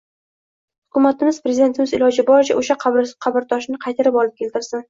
[0.89, 4.79] Hukumatimiz, prezidentimiz iloji boricha o‘sha qabrtoshni qaytarib olib keltirsin.